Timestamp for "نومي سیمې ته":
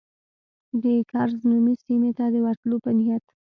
1.49-2.25